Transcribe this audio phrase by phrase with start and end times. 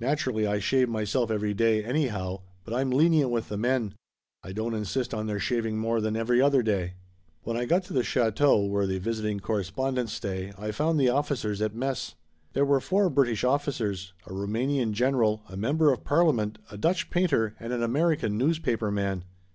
[0.00, 3.92] Naturally, I shave myself every day anyhow, but I'm lenient with the men.
[4.42, 6.94] I don't insist on their shaving more than every other day."
[7.42, 11.60] When I got to the château where the visiting correspondents stay I found the officers
[11.60, 12.14] at mess.
[12.54, 17.54] There were four British officers, a Roumanian general, a member of Parliament, a Dutch painter
[17.60, 19.24] and an American newspaperman.